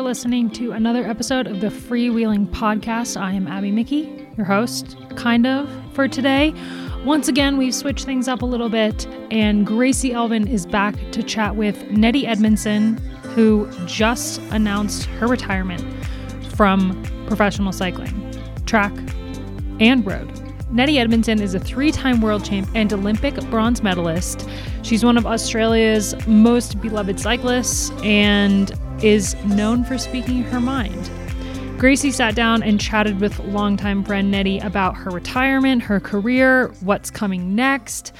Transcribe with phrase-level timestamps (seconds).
[0.00, 3.20] for listening to another episode of the Freewheeling Podcast.
[3.20, 6.54] I am Abby Mickey, your host, kind of, for today.
[7.04, 11.22] Once again, we've switched things up a little bit, and Gracie Elvin is back to
[11.22, 12.96] chat with Nettie Edmondson,
[13.34, 15.84] who just announced her retirement
[16.54, 18.92] from professional cycling, track,
[19.80, 20.32] and road.
[20.70, 24.48] Nettie Edmondson is a three time world champ and Olympic bronze medalist.
[24.82, 31.10] She's one of Australia's most beloved cyclists and is known for speaking her mind.
[31.78, 37.10] Gracie sat down and chatted with longtime friend Nettie about her retirement, her career, what's
[37.10, 38.12] coming next.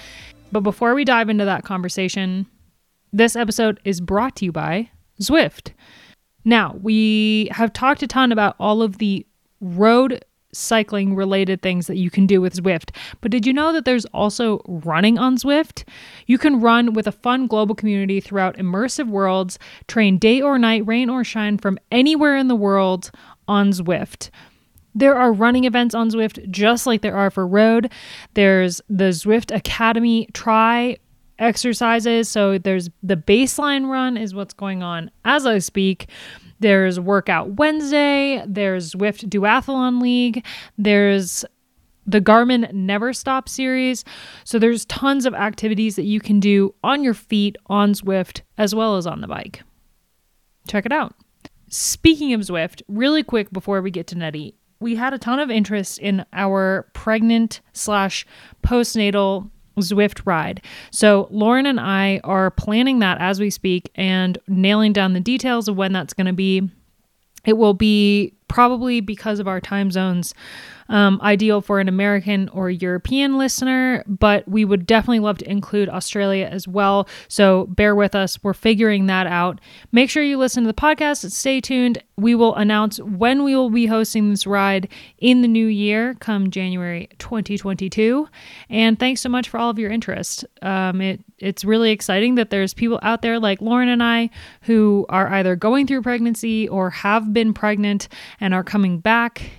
[0.50, 2.46] But before we dive into that conversation,
[3.12, 5.72] this episode is brought to you by Zwift.
[6.44, 9.26] Now, we have talked a ton about all of the
[9.60, 12.94] road cycling related things that you can do with Zwift.
[13.20, 15.84] But did you know that there's also running on Zwift?
[16.26, 20.86] You can run with a fun global community throughout immersive worlds, train day or night,
[20.86, 23.10] rain or shine from anywhere in the world
[23.48, 24.30] on Zwift.
[24.94, 27.92] There are running events on Zwift just like there are for road.
[28.34, 30.98] There's the Zwift Academy Try
[31.38, 32.28] exercises.
[32.28, 36.08] So there's the baseline run is what's going on as I speak.
[36.60, 40.44] There's Workout Wednesday, there's Zwift Duathlon League,
[40.78, 41.44] there's
[42.06, 44.04] the Garmin Never Stop series.
[44.44, 48.74] So there's tons of activities that you can do on your feet on Zwift as
[48.74, 49.62] well as on the bike.
[50.68, 51.14] Check it out.
[51.68, 55.50] Speaking of Zwift, really quick before we get to Nettie, we had a ton of
[55.50, 58.26] interest in our pregnant slash
[58.62, 59.50] postnatal
[59.80, 60.62] Zwift ride.
[60.90, 65.68] So, Lauren and I are planning that as we speak and nailing down the details
[65.68, 66.68] of when that's going to be.
[67.46, 70.34] It will be probably because of our time zones
[70.90, 75.88] um, ideal for an American or European listener, but we would definitely love to include
[75.88, 77.08] Australia as well.
[77.28, 78.42] So bear with us.
[78.42, 79.60] We're figuring that out.
[79.92, 81.30] Make sure you listen to the podcast.
[81.30, 82.02] Stay tuned.
[82.16, 86.50] We will announce when we will be hosting this ride in the new year, come
[86.50, 88.28] January 2022.
[88.68, 90.44] And thanks so much for all of your interest.
[90.60, 94.28] Um, it it's really exciting that there's people out there like Lauren and I
[94.62, 98.08] who are either going through pregnancy or have been pregnant
[98.40, 99.50] and are coming back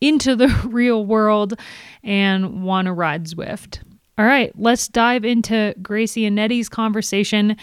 [0.00, 1.54] into the real world
[2.02, 3.80] and want to ride Zwift.
[4.18, 7.56] All right, let's dive into Gracie and Nettie's conversation.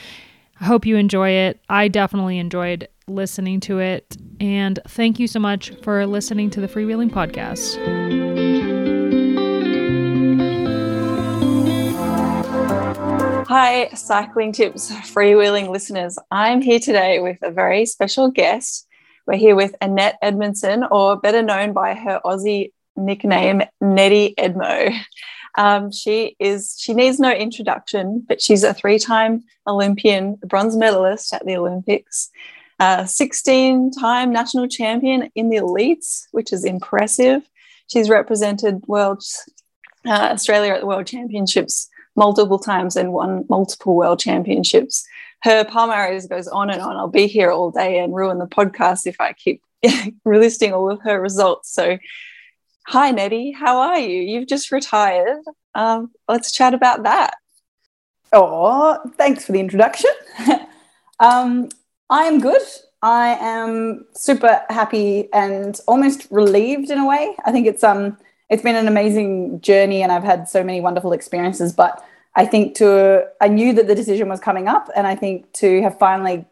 [0.60, 1.60] I hope you enjoy it.
[1.70, 4.18] I definitely enjoyed listening to it.
[4.40, 7.78] And thank you so much for listening to the Freewheeling Podcast.
[13.48, 16.18] Hi, Cycling Tips freewheeling listeners.
[16.32, 18.87] I'm here today with a very special guest.
[19.28, 24.98] We're here with Annette Edmondson, or better known by her Aussie nickname, Nettie Edmo.
[25.58, 31.46] Um, she is she needs no introduction, but she's a three-time Olympian, bronze medalist at
[31.46, 32.30] the Olympics,
[32.80, 37.42] 16-time national champion in the elites, which is impressive.
[37.88, 39.24] She's represented world
[40.06, 45.06] uh, Australia at the World Championships multiple times and won multiple World Championships
[45.44, 46.96] her palmares goes on and on.
[46.96, 49.62] I'll be here all day and ruin the podcast if I keep
[50.26, 51.72] listing all of her results.
[51.72, 51.98] So,
[52.88, 54.22] hi, Nettie, how are you?
[54.22, 55.44] You've just retired.
[55.76, 57.36] Um, let's chat about that.
[58.34, 60.12] Oh, thanks for the introduction.
[61.20, 61.70] um,
[62.10, 62.62] I am good.
[63.02, 67.36] I am super happy and almost relieved in a way.
[67.46, 68.18] I think it's um
[68.50, 72.04] it's been an amazing journey and I've had so many wonderful experiences, but
[72.38, 75.82] I think to I knew that the decision was coming up, and I think to
[75.82, 76.46] have finally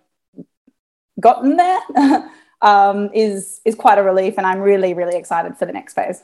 [1.20, 1.80] gotten there
[2.62, 6.24] um, is is quite a relief, and I'm really really excited for the next phase.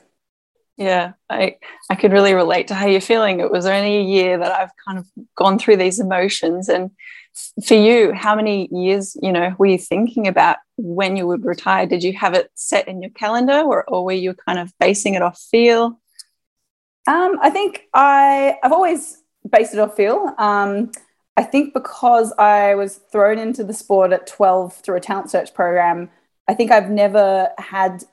[0.76, 1.58] Yeah, I
[1.88, 3.38] I could really relate to how you're feeling.
[3.38, 5.06] It was only a year that I've kind of
[5.36, 6.90] gone through these emotions, and
[7.64, 11.86] for you, how many years you know were you thinking about when you would retire?
[11.86, 15.14] Did you have it set in your calendar, or, or were you kind of basing
[15.14, 16.00] it off feel?
[17.06, 20.34] Um, I think I I've always based it off feel.
[20.38, 20.92] Um,
[21.36, 25.54] I think because I was thrown into the sport at 12 through a talent search
[25.54, 26.10] program,
[26.48, 28.04] I think I've never had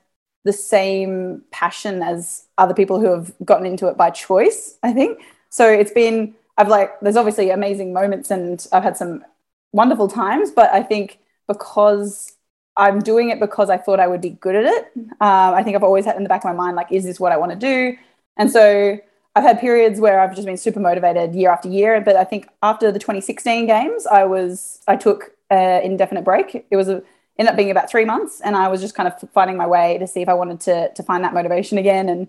[0.44, 5.20] the same passion as other people who have gotten into it by choice, I think.
[5.50, 9.24] So it's been, I've like, there's obviously amazing moments and I've had some
[9.72, 12.36] wonderful times, but I think because
[12.76, 15.76] I'm doing it because I thought I would be good at it, um, I think
[15.76, 17.52] I've always had in the back of my mind, like, is this what I want
[17.52, 17.96] to do?
[18.38, 18.98] And so
[19.36, 22.48] I've had periods where I've just been super motivated year after year, but I think
[22.62, 26.66] after the 2016 games, I was I took an indefinite break.
[26.70, 27.02] It was a,
[27.38, 29.98] ended up being about three months, and I was just kind of finding my way
[29.98, 32.28] to see if I wanted to to find that motivation again, and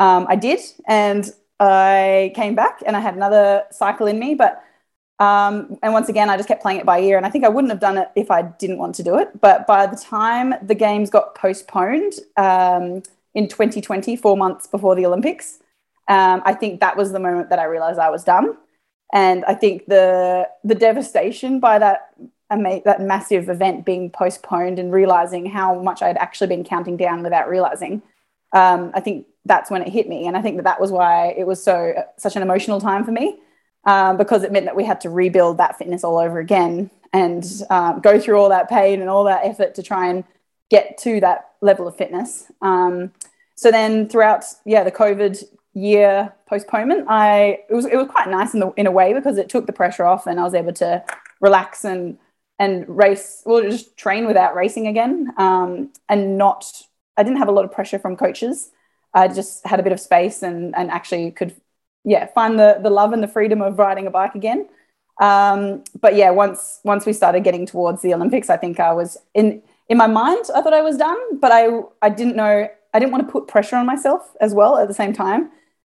[0.00, 1.30] um, I did, and
[1.60, 4.62] I came back and I had another cycle in me, but
[5.18, 7.16] Um, and once again, I just kept playing it by ear.
[7.16, 9.38] And I think I wouldn't have done it if I didn't want to do it.
[9.40, 13.02] But by the time the games got postponed um,
[13.34, 15.58] in 2020, four months before the Olympics,
[16.10, 18.56] um, I think that was the moment that I realized I was done.
[19.12, 22.14] And I think the the devastation by that
[22.50, 27.48] that massive event being postponed and realizing how much I'd actually been counting down without
[27.48, 28.02] realizing,
[28.52, 30.26] um, I think that's when it hit me.
[30.26, 33.12] And I think that that was why it was so such an emotional time for
[33.12, 33.38] me
[33.84, 37.44] um, because it meant that we had to rebuild that fitness all over again and
[37.70, 40.24] um, go through all that pain and all that effort to try and
[40.70, 42.50] get to that level of fitness.
[42.62, 43.12] Um,
[43.54, 48.54] so then throughout, yeah, the COVID year postponement, I it was it was quite nice
[48.54, 50.72] in the in a way because it took the pressure off and I was able
[50.74, 51.04] to
[51.40, 52.18] relax and
[52.58, 56.82] and race well just train without racing again um, and not
[57.16, 58.70] I didn't have a lot of pressure from coaches.
[59.14, 61.54] I just had a bit of space and and actually could
[62.04, 64.68] yeah find the the love and the freedom of riding a bike again.
[65.20, 69.16] Um, but yeah, once once we started getting towards the Olympics, I think I was
[69.34, 70.46] in in my mind.
[70.54, 71.68] I thought I was done, but I
[72.02, 72.68] I didn't know.
[72.92, 75.50] I didn't want to put pressure on myself as well at the same time.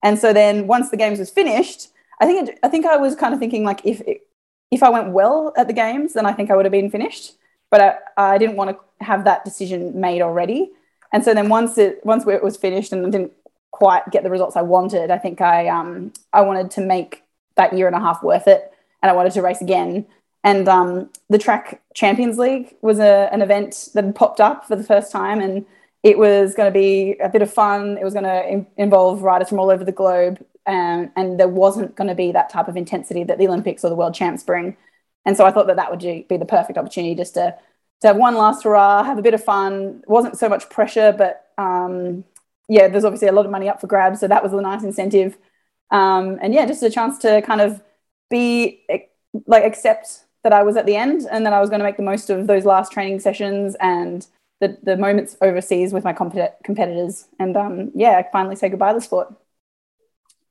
[0.03, 1.89] And so then once the games was finished,
[2.21, 4.03] I think it, I think I was kind of thinking like if
[4.71, 7.35] if I went well at the games, then I think I would have been finished.
[7.71, 7.81] But
[8.17, 10.71] I, I didn't want to have that decision made already.
[11.13, 13.33] And so then once it once it was finished and I didn't
[13.71, 17.23] quite get the results I wanted, I think I um I wanted to make
[17.57, 18.73] that year and a half worth it,
[19.03, 20.07] and I wanted to race again.
[20.43, 24.75] And um, the Track Champions League was a, an event that had popped up for
[24.75, 25.67] the first time, and
[26.03, 27.99] it was going to be a bit of fun.
[27.99, 31.49] It was going to in- involve riders from all over the globe, um, and there
[31.49, 34.43] wasn't going to be that type of intensity that the Olympics or the World Champs
[34.43, 34.77] bring.
[35.27, 37.57] And so I thought that that would be the perfect opportunity just to
[38.01, 40.01] to have one last hurrah, have a bit of fun.
[40.03, 42.25] It wasn't so much pressure, but um,
[42.67, 44.83] yeah, there's obviously a lot of money up for grabs, so that was a nice
[44.83, 45.37] incentive.
[45.91, 47.83] Um, and yeah, just a chance to kind of
[48.31, 48.87] be
[49.47, 51.99] like accept that I was at the end and that I was going to make
[51.99, 54.27] the most of those last training sessions and
[54.61, 57.27] the, the moments overseas with my compet- competitors.
[57.39, 59.35] And um, yeah, finally say goodbye to the sport.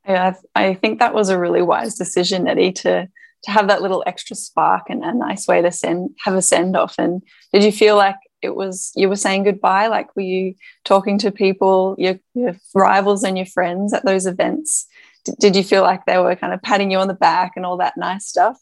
[0.08, 3.08] Yeah, I think that was a really wise decision, Nettie, to
[3.44, 6.76] to have that little extra spark and a nice way to send have a send
[6.76, 6.96] off.
[6.98, 7.22] And
[7.54, 9.88] did you feel like it was you were saying goodbye?
[9.88, 14.88] Like were you talking to people, your, your rivals and your friends at those events?
[15.26, 17.66] D- did you feel like they were kind of patting you on the back and
[17.66, 18.58] all that nice stuff?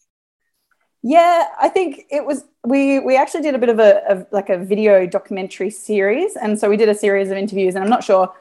[1.04, 2.44] Yeah, I think it was.
[2.68, 6.60] We we actually did a bit of a, a like a video documentary series, and
[6.60, 7.76] so we did a series of interviews.
[7.76, 8.34] And I'm not sure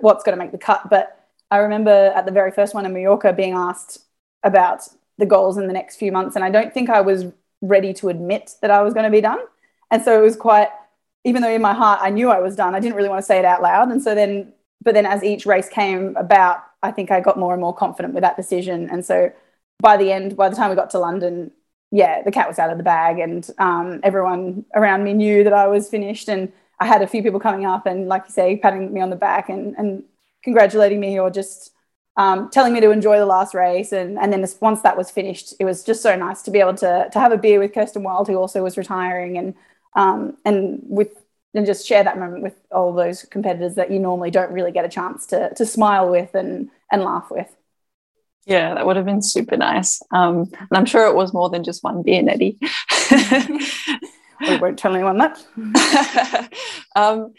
[0.00, 1.18] what's going to make the cut, but
[1.50, 3.98] I remember at the very first one in Mallorca being asked
[4.44, 4.82] about
[5.18, 6.36] the goals in the next few months.
[6.36, 7.26] And I don't think I was
[7.60, 9.40] ready to admit that I was going to be done.
[9.90, 10.68] And so it was quite,
[11.24, 13.26] even though in my heart I knew I was done, I didn't really want to
[13.26, 13.90] say it out loud.
[13.90, 17.52] And so then, but then as each race came about, I think I got more
[17.52, 18.88] and more confident with that decision.
[18.90, 19.32] And so
[19.80, 21.50] by the end, by the time we got to London,
[21.92, 25.52] yeah, the cat was out of the bag, and um, everyone around me knew that
[25.52, 26.28] I was finished.
[26.28, 26.50] And
[26.80, 29.16] I had a few people coming up and, like you say, patting me on the
[29.16, 30.02] back and, and
[30.42, 31.70] congratulating me or just
[32.16, 33.92] um, telling me to enjoy the last race.
[33.92, 36.58] And, and then this, once that was finished, it was just so nice to be
[36.58, 39.54] able to, to have a beer with Kirsten Wild, who also was retiring, and,
[39.94, 41.22] um, and with
[41.54, 44.86] and just share that moment with all those competitors that you normally don't really get
[44.86, 47.54] a chance to, to smile with and, and laugh with.
[48.46, 50.02] Yeah, that would have been super nice.
[50.10, 52.58] Um, and I'm sure it was more than just one beer, Nettie.
[54.48, 56.52] we won't tell anyone that.
[56.96, 57.32] um,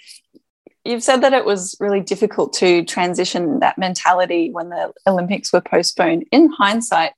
[0.85, 5.61] you've said that it was really difficult to transition that mentality when the Olympics were
[5.61, 6.25] postponed.
[6.31, 7.11] In hindsight,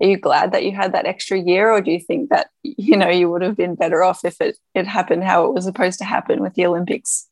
[0.00, 2.96] are you glad that you had that extra year, or do you think that you
[2.96, 5.98] know you would have been better off if it it happened how it was supposed
[6.00, 7.28] to happen with the Olympics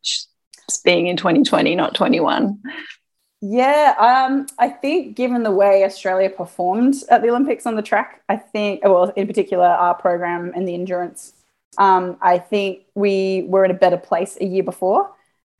[0.84, 2.60] being in 2020, not 21?
[3.42, 8.22] Yeah, um, I think given the way Australia performed at the Olympics on the track,
[8.28, 11.32] I think, well, in particular, our program and the endurance,
[11.78, 15.10] um, I think we were in a better place a year before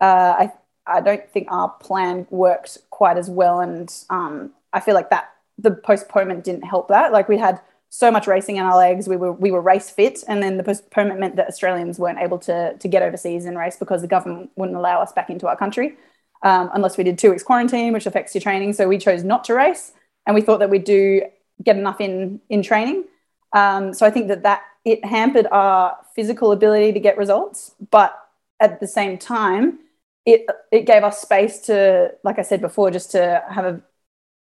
[0.01, 0.53] uh, I
[0.87, 5.31] I don't think our plan worked quite as well, and um, I feel like that
[5.59, 7.13] the postponement didn't help that.
[7.13, 7.61] Like we had
[7.91, 10.65] so much racing in our legs, we were we were race fit, and then the
[10.65, 14.51] postponement meant that Australians weren't able to to get overseas and race because the government
[14.57, 15.97] wouldn't allow us back into our country
[16.43, 18.73] um, unless we did two weeks quarantine, which affects your training.
[18.73, 19.93] So we chose not to race,
[20.27, 21.23] and we thought that we'd do
[21.63, 23.05] get enough in in training.
[23.53, 28.17] Um, so I think that that it hampered our physical ability to get results, but
[28.61, 29.79] at the same time
[30.27, 33.83] it it gave us space to, like I said before, just to have a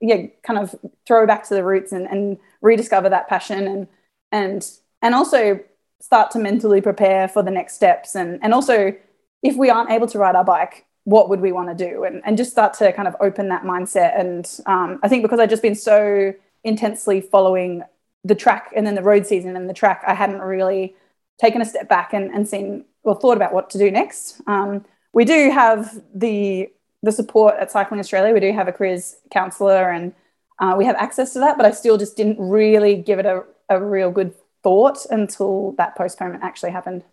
[0.01, 0.75] yeah, kind of
[1.07, 3.88] throw back to the roots and, and rediscover that passion and
[4.31, 4.67] and
[5.01, 5.59] and also
[6.01, 8.93] start to mentally prepare for the next steps and and also
[9.41, 12.22] if we aren't able to ride our bike what would we want to do and,
[12.25, 15.50] and just start to kind of open that mindset and um, i think because i've
[15.50, 16.33] just been so
[16.63, 17.83] intensely following
[18.24, 20.95] the track and then the road season and the track, I hadn't really
[21.39, 24.41] taken a step back and, and seen or thought about what to do next.
[24.48, 26.69] Um, we do have the
[27.01, 28.33] the support at Cycling Australia.
[28.33, 30.13] We do have a careers counsellor and
[30.60, 33.43] uh, we have access to that, but I still just didn't really give it a,
[33.67, 34.33] a real good
[34.63, 37.03] thought until that postponement actually happened.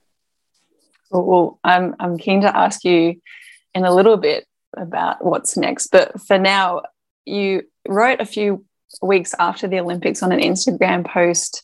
[1.11, 3.21] Well, I'm, I'm keen to ask you
[3.75, 4.47] in a little bit
[4.77, 6.83] about what's next, but for now,
[7.25, 8.65] you wrote a few
[9.03, 11.63] weeks after the Olympics on an Instagram post.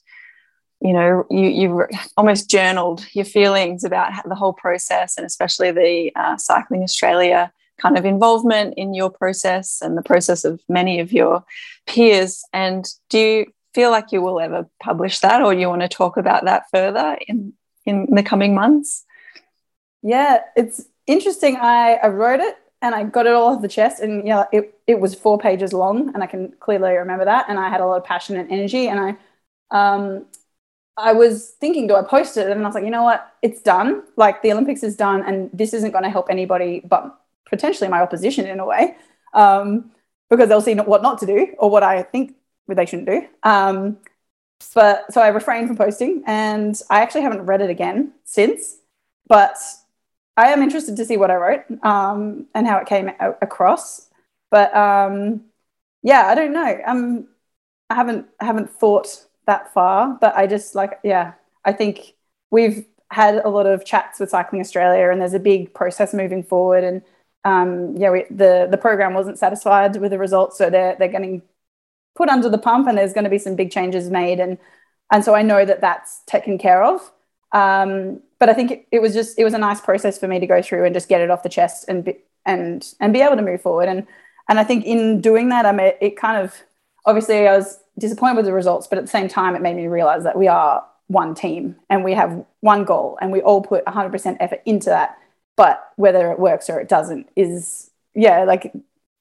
[0.81, 1.87] You know, you you
[2.17, 7.99] almost journaled your feelings about the whole process, and especially the uh, Cycling Australia kind
[7.99, 11.45] of involvement in your process and the process of many of your
[11.87, 12.43] peers.
[12.53, 16.17] And do you feel like you will ever publish that, or you want to talk
[16.17, 19.05] about that further in in the coming months?
[20.03, 21.57] Yeah, it's interesting.
[21.57, 24.79] I, I wrote it and I got it all off the chest, and yeah, it
[24.87, 27.47] it was four pages long, and I can clearly remember that.
[27.49, 29.17] And I had a lot of passion and energy, and I
[29.71, 30.27] um
[30.97, 32.51] I was thinking, do I post it?
[32.51, 33.33] And I was like, you know what?
[33.43, 34.03] It's done.
[34.17, 38.01] Like the Olympics is done, and this isn't going to help anybody but potentially my
[38.01, 38.97] opposition in a way,
[39.35, 39.91] um,
[40.31, 42.37] because they'll see what not to do or what I think
[42.69, 43.27] they shouldn't do.
[43.43, 43.99] Um,
[44.75, 48.79] but so I refrained from posting, and I actually haven't read it again since.
[49.29, 49.57] But
[50.37, 54.09] I am interested to see what I wrote um, and how it came across.
[54.51, 55.43] But um,
[56.03, 56.79] yeah, I don't know.
[56.87, 57.29] Um,
[57.91, 61.35] I haven't I haven't thought that far, but I just like yeah.
[61.65, 62.15] I think
[62.51, 66.43] we've had a lot of chats with Cycling Australia, and there's a big process moving
[66.43, 67.03] forward, and
[67.45, 71.43] um, yeah, we, the the program wasn't satisfied with the results, so they're they're getting
[72.17, 74.59] put under the pump, and there's going to be some big changes made, and
[75.13, 77.13] and so I know that that's taken care of.
[77.53, 80.39] Um, but I think it, it, was just it was a nice process for me
[80.39, 83.21] to go through and just get it off the chest and be, and and be
[83.21, 83.89] able to move forward.
[83.89, 84.07] And
[84.49, 86.55] and I think in doing that, I made it kind of
[87.05, 89.87] obviously I was disappointed with the results, but at the same time, it made me
[89.87, 93.85] realize that we are one team and we have one goal, and we all put
[93.87, 95.17] 100% effort into that.
[95.57, 98.73] But whether it works or it doesn't is yeah like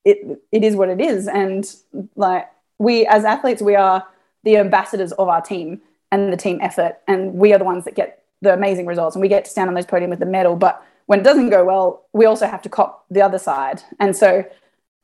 [0.03, 1.27] it it is what it is.
[1.27, 1.73] And
[2.15, 4.05] like we as athletes we are
[4.43, 5.81] the ambassadors of our team
[6.11, 6.97] and the team effort.
[7.07, 9.67] And we are the ones that get the amazing results and we get to stand
[9.67, 12.61] on those podium with the medal but when it doesn't go well we also have
[12.61, 14.43] to cop the other side and so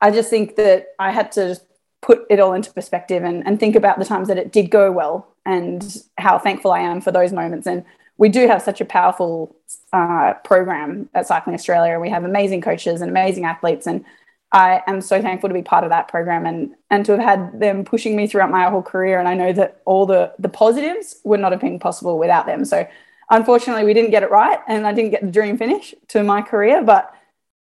[0.00, 1.64] i just think that i had to just
[2.00, 4.90] put it all into perspective and, and think about the times that it did go
[4.90, 7.84] well and how thankful i am for those moments and
[8.18, 9.56] we do have such a powerful
[9.92, 11.98] uh, program at Cycling Australia.
[11.98, 14.04] We have amazing coaches and amazing athletes, and
[14.52, 17.60] I am so thankful to be part of that program and and to have had
[17.60, 19.18] them pushing me throughout my whole career.
[19.18, 22.64] And I know that all the the positives would not have been possible without them.
[22.64, 22.86] So
[23.32, 26.42] unfortunately, we didn't get it right, and I didn't get the dream finish to my
[26.42, 27.12] career, but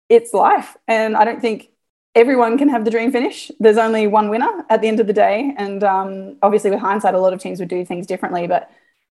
[0.09, 1.71] it's life, and I don't think
[2.13, 3.49] everyone can have the dream finish.
[3.59, 7.15] There's only one winner at the end of the day, and um, obviously, with hindsight,
[7.15, 8.69] a lot of teams would do things differently, but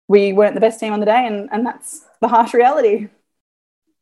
[0.09, 3.09] we weren't the best team on the day, and, and that's the harsh reality.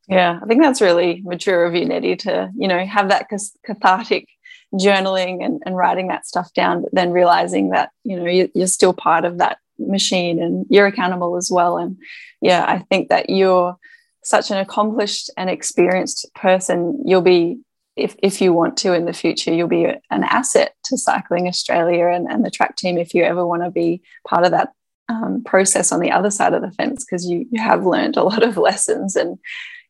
[0.06, 3.28] Yeah, I think that's really mature of you, Nettie, to you know have that
[3.64, 4.28] cathartic
[4.74, 8.66] journaling and, and writing that stuff down, but then realizing that you know you, you're
[8.66, 11.78] still part of that machine and you're accountable as well.
[11.78, 11.96] And
[12.44, 13.76] yeah, I think that you're
[14.22, 17.02] such an accomplished and experienced person.
[17.04, 17.58] You'll be
[17.96, 22.08] if, if you want to in the future, you'll be an asset to Cycling Australia
[22.08, 24.72] and, and the track team if you ever want to be part of that
[25.08, 28.24] um, process on the other side of the fence because you, you have learned a
[28.24, 29.16] lot of lessons.
[29.16, 29.38] And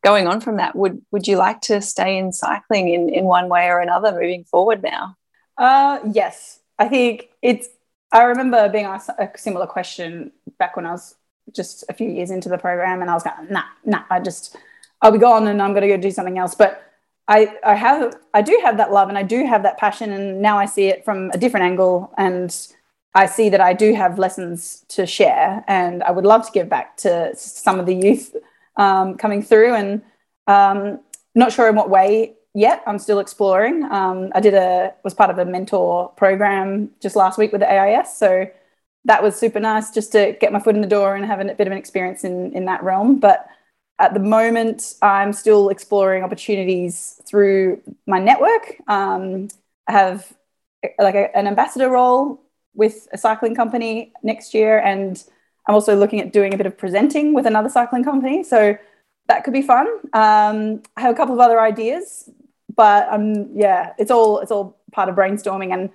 [0.04, 3.48] going on from that would would you like to stay in cycling in in one
[3.48, 5.16] way or another moving forward now?
[5.56, 6.60] Uh yes.
[6.78, 7.68] I think it's
[8.12, 11.14] i remember being asked a similar question back when i was
[11.52, 14.56] just a few years into the program and i was going nah nah i just
[15.02, 16.80] i'll be gone and i'm going to go do something else but
[17.26, 20.42] I, I have I do have that love and I do have that passion and
[20.42, 22.54] now I see it from a different angle and
[23.14, 26.68] I see that I do have lessons to share, and I would love to give
[26.68, 28.34] back to some of the youth
[28.76, 29.74] um, coming through.
[29.74, 30.02] And
[30.48, 31.00] um,
[31.34, 32.82] not sure in what way yet.
[32.86, 33.84] I'm still exploring.
[33.84, 37.72] Um, I did a was part of a mentor program just last week with the
[37.72, 38.48] AIS, so
[39.06, 41.54] that was super nice just to get my foot in the door and have a
[41.54, 43.20] bit of an experience in in that realm.
[43.20, 43.46] But
[43.98, 48.76] at the moment, I'm still exploring opportunities through my network.
[48.88, 49.48] Um,
[49.86, 50.32] I have
[50.98, 52.40] like a, an ambassador role
[52.74, 54.78] with a cycling company next year.
[54.78, 55.22] And
[55.68, 58.42] I'm also looking at doing a bit of presenting with another cycling company.
[58.42, 58.76] So
[59.28, 59.86] that could be fun.
[60.12, 62.28] Um, I have a couple of other ideas,
[62.74, 65.72] but um, yeah, it's all it's all part of brainstorming.
[65.72, 65.90] And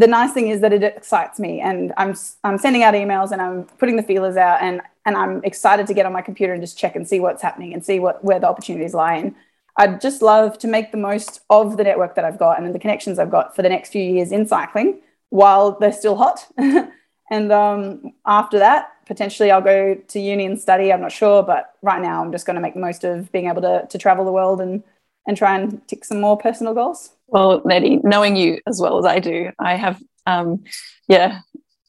[0.00, 2.14] the nice thing is that it excites me, and I'm
[2.44, 5.94] I'm sending out emails and I'm putting the feelers out, and and I'm excited to
[5.94, 8.40] get on my computer and just check and see what's happening and see what where
[8.40, 9.16] the opportunities lie.
[9.16, 9.34] And
[9.76, 12.78] I'd just love to make the most of the network that I've got and the
[12.78, 16.48] connections I've got for the next few years in cycling while they're still hot
[17.30, 20.92] And um, after that, potentially I'll go to uni and study.
[20.92, 23.48] I'm not sure, but right now I'm just going to make the most of being
[23.48, 24.82] able to, to travel the world and,
[25.26, 27.12] and try and tick some more personal goals.
[27.30, 30.64] Well, Nettie, knowing you as well as I do, I have, um,
[31.08, 31.40] yeah,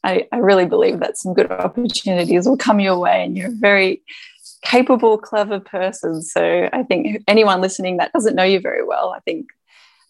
[0.04, 3.54] I, I really believe that some good opportunities will come your way and you're a
[3.54, 4.02] very
[4.62, 6.22] capable, clever person.
[6.22, 9.48] So I think anyone listening that doesn't know you very well, I think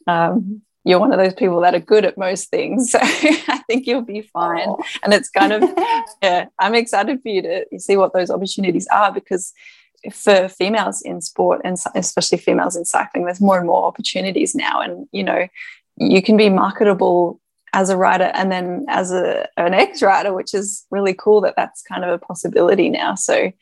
[0.06, 2.92] um, you're one of those people that are good at most things.
[2.92, 4.68] So I think you'll be fine.
[4.68, 4.82] Oh.
[5.02, 5.62] And it's kind of,
[6.22, 9.52] yeah, I'm excited for you to see what those opportunities are because
[10.10, 14.80] for females in sport and especially females in cycling, there's more and more opportunities now.
[14.80, 15.46] And, you know,
[15.96, 17.40] you can be marketable
[17.72, 21.54] as a rider and then as a, an ex rider, which is really cool that
[21.56, 23.14] that's kind of a possibility now.
[23.14, 23.52] So,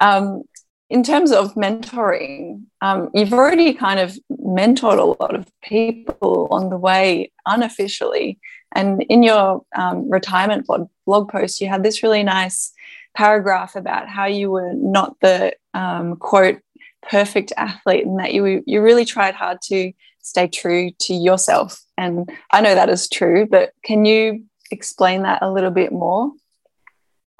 [0.00, 0.42] um,
[0.90, 6.70] in terms of mentoring, um, you've already kind of mentored a lot of people on
[6.70, 8.38] the way unofficially.
[8.74, 12.72] And in your um, retirement blog, blog post, you had this really nice
[13.18, 16.60] paragraph about how you were not the um, quote
[17.02, 21.82] perfect athlete and that you you really tried hard to stay true to yourself.
[21.96, 26.30] And I know that is true, but can you explain that a little bit more?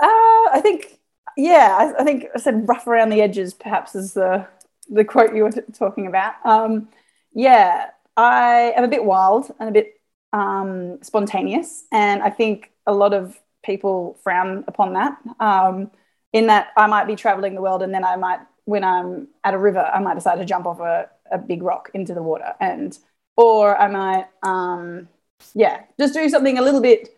[0.01, 0.99] Uh, I think
[1.37, 4.49] yeah, I, I, think I said rough around the edges, perhaps is the
[4.91, 6.35] the quote you were t- talking about.
[6.45, 6.89] Um,
[7.33, 10.01] yeah, I am a bit wild and a bit
[10.33, 15.17] um, spontaneous, and I think a lot of people frown upon that.
[15.39, 15.93] Um,
[16.33, 19.55] in that, I might be traveling the world, and then I might, when I'm at
[19.55, 22.55] a river, I might decide to jump off a, a big rock into the water,
[22.59, 22.99] and
[23.37, 25.09] or I might, um,
[25.55, 27.17] yeah, just do something a little bit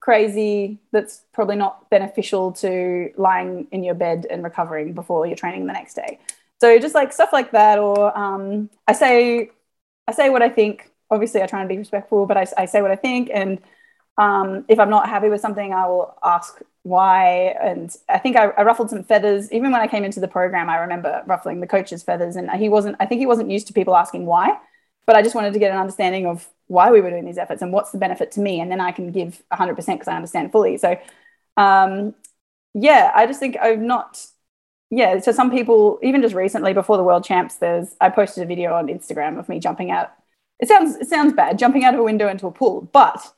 [0.00, 5.66] crazy that's probably not beneficial to lying in your bed and recovering before you're training
[5.66, 6.18] the next day.
[6.60, 9.50] So just like stuff like that, or um, I say
[10.06, 10.90] I say what I think.
[11.10, 13.58] Obviously, I try and be respectful, but I, I say what I think, and
[14.18, 17.56] um, if I'm not happy with something, I will ask why.
[17.60, 19.50] And I think I, I, ruffled some feathers.
[19.52, 22.68] Even when I came into the program, I remember ruffling the coach's feathers, and he
[22.68, 22.96] wasn't.
[23.00, 24.56] I think he wasn't used to people asking why,
[25.06, 27.62] but I just wanted to get an understanding of why we were doing these efforts
[27.62, 30.50] and what's the benefit to me and then i can give 100% because i understand
[30.52, 30.98] fully so
[31.56, 32.14] um,
[32.74, 34.24] yeah i just think i've not
[34.90, 38.46] yeah so some people even just recently before the world champs there's i posted a
[38.46, 40.12] video on instagram of me jumping out
[40.60, 43.32] it sounds it sounds bad jumping out of a window into a pool but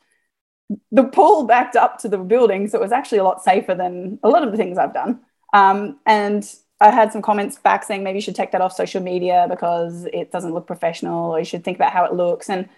[0.91, 4.19] the pool backed up to the building so it was actually a lot safer than
[4.23, 5.21] a lot of the things i've done
[5.53, 9.03] um, and I had some comments back saying maybe you should take that off social
[9.03, 12.51] media because it doesn't look professional, or you should think about how it looks.
[12.51, 12.69] And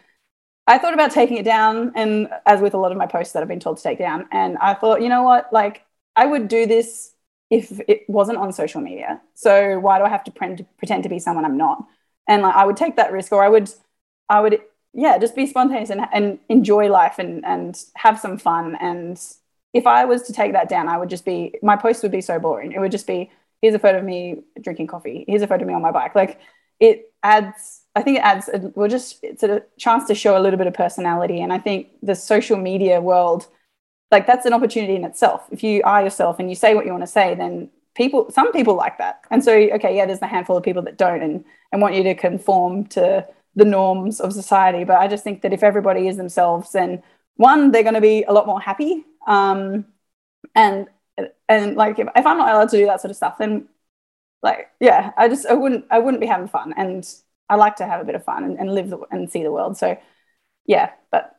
[0.66, 3.42] I thought about taking it down, and as with a lot of my posts that
[3.42, 5.82] I've been told to take down, and I thought, you know what, like
[6.14, 7.12] I would do this
[7.50, 9.20] if it wasn't on social media.
[9.34, 11.84] So why do I have to pretend to be someone I'm not?
[12.28, 13.70] And like I would take that risk, or I would,
[14.28, 14.60] I would,
[14.98, 18.76] yeah, just be spontaneous and, and enjoy life and and have some fun.
[18.80, 19.20] And
[19.72, 22.20] if I was to take that down, I would just be my post would be
[22.20, 22.72] so boring.
[22.72, 23.30] It would just be
[23.62, 25.24] here's a photo of me drinking coffee.
[25.28, 26.16] Here's a photo of me on my bike.
[26.16, 26.40] Like
[26.80, 30.58] it adds I think it adds, We're just it's a chance to show a little
[30.58, 31.42] bit of personality.
[31.42, 33.46] And I think the social media world,
[34.10, 35.46] like that's an opportunity in itself.
[35.52, 38.52] If you are yourself and you say what you want to say, then people, some
[38.52, 39.20] people like that.
[39.30, 42.02] And so, okay, yeah, there's a handful of people that don't and, and want you
[42.04, 43.26] to conform to
[43.58, 44.84] the norms of society.
[44.84, 47.02] But I just think that if everybody is themselves, then
[47.36, 49.04] one, they're going to be a lot more happy.
[49.26, 49.86] Um,
[50.54, 50.88] and,
[51.48, 53.68] and like, if, if I'm not allowed to do that sort of stuff, then
[54.42, 56.74] like, yeah, I just, I wouldn't, I wouldn't be having fun.
[56.76, 57.06] And
[57.48, 59.52] I like to have a bit of fun and, and live the, and see the
[59.52, 59.76] world.
[59.76, 59.98] So
[60.66, 61.36] yeah, but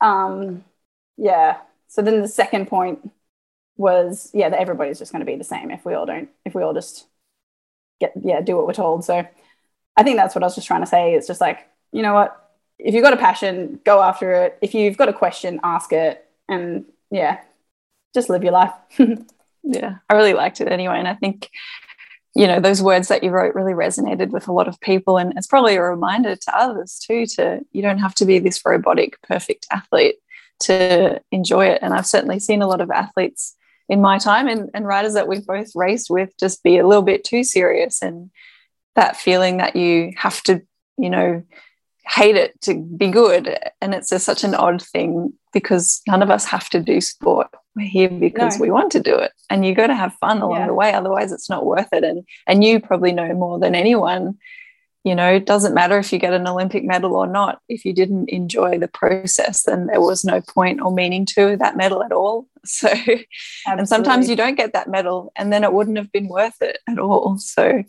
[0.00, 0.64] um,
[1.16, 1.58] yeah.
[1.88, 3.10] So then the second point
[3.76, 6.54] was yeah that everybody's just going to be the same if we all don't if
[6.54, 7.06] we all just
[8.00, 9.04] get yeah do what we're told.
[9.04, 9.26] So
[9.96, 11.14] I think that's what I was just trying to say.
[11.14, 12.38] It's just like you know what
[12.78, 14.58] if you've got a passion, go after it.
[14.60, 17.40] If you've got a question, ask it, and yeah,
[18.14, 18.72] just live your life.
[19.62, 21.50] yeah, I really liked it anyway, and I think
[22.34, 25.34] you know those words that you wrote really resonated with a lot of people and
[25.36, 29.20] it's probably a reminder to others too to you don't have to be this robotic
[29.22, 30.16] perfect athlete
[30.60, 33.56] to enjoy it and i've certainly seen a lot of athletes
[33.88, 37.02] in my time and, and riders that we've both raced with just be a little
[37.02, 38.30] bit too serious and
[38.94, 40.62] that feeling that you have to
[40.98, 41.42] you know
[42.06, 43.58] hate it to be good.
[43.80, 47.48] And it's just such an odd thing because none of us have to do sport.
[47.76, 48.62] We're here because no.
[48.62, 49.32] we want to do it.
[49.48, 50.66] And you got to have fun along yeah.
[50.66, 50.92] the way.
[50.92, 52.04] Otherwise it's not worth it.
[52.04, 54.38] And and you probably know more than anyone.
[55.04, 57.60] You know it doesn't matter if you get an olympic medal or not.
[57.68, 61.76] If you didn't enjoy the process then there was no point or meaning to that
[61.76, 62.46] medal at all.
[62.64, 63.26] So Absolutely.
[63.66, 66.78] and sometimes you don't get that medal and then it wouldn't have been worth it
[66.88, 67.36] at all.
[67.38, 67.82] So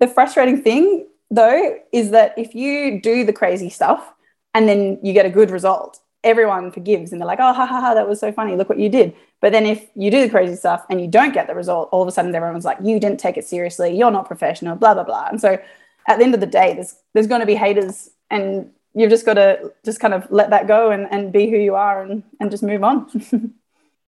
[0.00, 4.12] the frustrating thing though is that if you do the crazy stuff
[4.52, 7.80] and then you get a good result everyone forgives and they're like, oh, ha ha
[7.80, 8.56] ha, that was so funny.
[8.56, 9.14] Look what you did.
[9.40, 12.02] But then if you do the crazy stuff and you don't get the result, all
[12.02, 13.96] of a sudden everyone's like, you didn't take it seriously.
[13.96, 15.28] You're not professional, blah, blah, blah.
[15.28, 15.58] And so
[16.06, 19.24] at the end of the day, there's, there's going to be haters and you've just
[19.24, 22.22] got to just kind of let that go and, and be who you are and,
[22.38, 23.08] and just move on.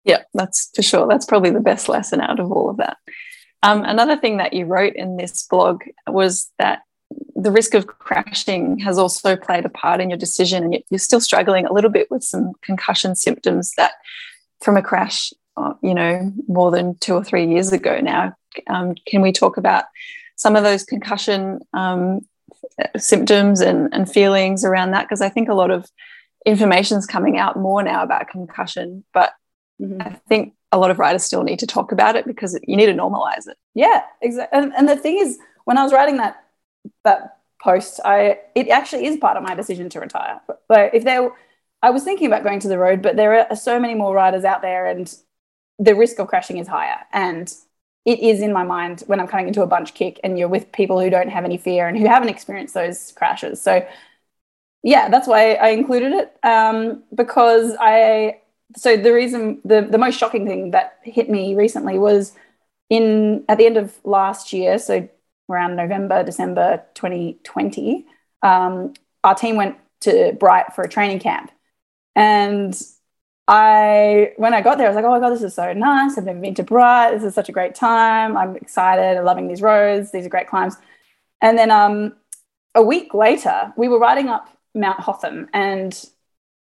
[0.05, 1.07] yeah, that's for sure.
[1.09, 2.99] That's probably the best lesson out of all of that.
[3.64, 6.83] Um, another thing that you wrote in this blog was that
[7.35, 11.20] the risk of crashing has also played a part in your decision, and you're still
[11.20, 13.92] struggling a little bit with some concussion symptoms that
[14.61, 18.35] from a crash, uh, you know, more than two or three years ago now.
[18.66, 19.85] Um, can we talk about
[20.37, 22.20] some of those concussion um,
[22.98, 25.05] symptoms and, and feelings around that?
[25.05, 25.87] Because I think a lot of
[26.44, 29.33] information is coming out more now about concussion, but
[29.81, 30.03] mm-hmm.
[30.03, 32.87] I think a lot of riders still need to talk about it because you need
[32.87, 33.56] to normalize it.
[33.74, 34.58] Yeah, exactly.
[34.58, 36.44] And, and the thing is, when I was writing that
[37.04, 40.40] that post, I it actually is part of my decision to retire.
[40.68, 41.30] But if there,
[41.80, 44.44] I was thinking about going to the road, but there are so many more riders
[44.44, 45.14] out there, and
[45.78, 46.98] the risk of crashing is higher.
[47.12, 47.54] And
[48.04, 50.72] it is in my mind when I'm coming into a bunch kick, and you're with
[50.72, 53.62] people who don't have any fear and who haven't experienced those crashes.
[53.62, 53.87] So
[54.82, 58.40] yeah, that's why I included it um, because I.
[58.76, 62.32] So the reason the the most shocking thing that hit me recently was
[62.90, 64.78] in at the end of last year.
[64.78, 65.08] So
[65.48, 68.06] around November, December 2020,
[68.42, 71.50] um, our team went to Bright for a training camp.
[72.14, 72.80] And
[73.46, 76.16] I, when I got there, I was like, oh my God, this is so nice.
[76.16, 77.12] I've never been to Bright.
[77.12, 78.37] This is such a great time.
[78.37, 79.18] I'm excited.
[79.18, 80.12] I'm loving these roads.
[80.12, 80.76] These are great climbs.
[81.42, 82.14] And then um,
[82.74, 86.04] a week later, we were riding up Mount Hotham and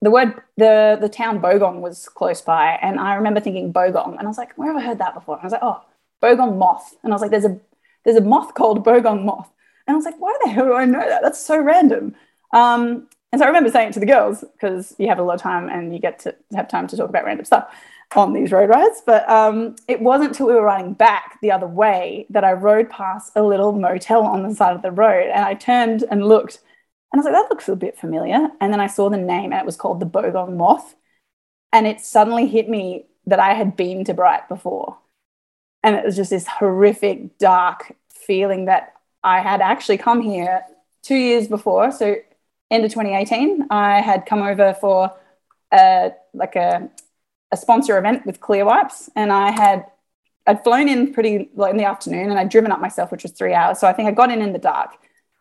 [0.01, 2.79] the word, the, the town Bogong was close by.
[2.83, 4.17] And I remember thinking Bogong.
[4.17, 5.37] And I was like, where have I heard that before?
[5.37, 5.83] And I was like, oh,
[6.23, 6.95] Bogong moth.
[7.03, 7.59] And I was like, there's a
[8.05, 9.51] there's a moth called Bogong moth.
[9.87, 11.23] And I was like, why the hell do I know that?
[11.23, 12.15] That's so random.
[12.53, 15.35] Um, and so I remember saying it to the girls because you have a lot
[15.35, 17.71] of time and you get to have time to talk about random stuff
[18.17, 19.03] on these road rides.
[19.05, 22.89] But um, it wasn't until we were riding back the other way that I rode
[22.89, 25.29] past a little motel on the side of the road.
[25.29, 26.61] And I turned and looked
[27.13, 28.49] and I was like, that looks a bit familiar.
[28.61, 30.95] And then I saw the name and it was called the Bogong Moth.
[31.73, 34.99] And it suddenly hit me that I had been to Bright before.
[35.83, 38.95] And it was just this horrific, dark feeling that
[39.25, 40.63] I had actually come here
[41.03, 41.93] two years before.
[41.93, 42.17] So,
[42.71, 45.13] end of 2018, I had come over for
[45.73, 46.91] a, like a,
[47.51, 49.87] a sponsor event with Clear Wipes, and I had
[50.47, 53.33] I'd flown in pretty late in the afternoon, and I'd driven up myself, which was
[53.33, 53.79] three hours.
[53.79, 54.91] So I think I got in in the dark,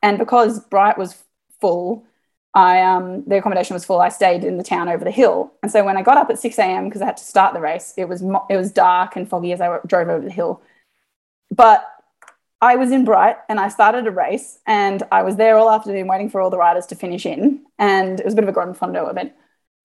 [0.02, 1.24] and because Bright was
[1.60, 2.06] full,
[2.54, 4.00] I um, the accommodation was full.
[4.00, 6.40] I stayed in the town over the hill, and so when I got up at
[6.40, 6.86] six a.m.
[6.86, 9.54] because I had to start the race, it was mo- it was dark and foggy
[9.54, 10.62] as I drove over the hill.
[11.52, 11.86] But
[12.60, 16.08] I was in Bright and I started a race, and I was there all afternoon
[16.08, 18.54] waiting for all the riders to finish in, and it was a bit of a
[18.54, 19.34] Gran Fondo event.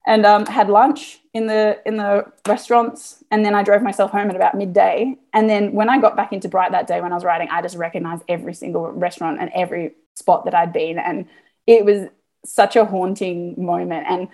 [0.04, 4.30] And um, had lunch in the in the restaurants, and then I drove myself home
[4.30, 5.16] at about midday.
[5.32, 7.62] And then when I got back into Bright that day when I was riding, I
[7.62, 11.28] just recognized every single restaurant and every spot that I'd been, and
[11.66, 12.08] it was
[12.44, 14.06] such a haunting moment.
[14.08, 14.28] And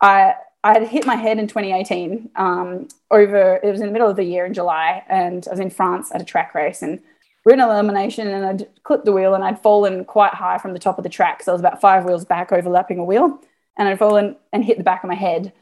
[0.00, 4.08] I I had hit my head in 2018 um, over, it was in the middle
[4.08, 7.00] of the year in July, and I was in France at a track race and
[7.44, 10.78] we're in elimination and I'd clipped the wheel and I'd fallen quite high from the
[10.78, 11.42] top of the track.
[11.42, 13.40] So I was about five wheels back overlapping a wheel
[13.76, 15.52] and I'd fallen and hit the back of my head.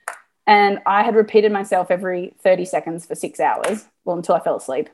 [0.47, 4.57] And I had repeated myself every 30 seconds for six hours, well, until I fell
[4.57, 4.91] asleep.